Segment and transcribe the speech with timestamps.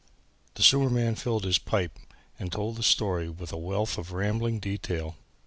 [0.55, 1.99] The sewer man filled his pipe
[2.39, 5.15] and told the story with a wealth of rambling detail.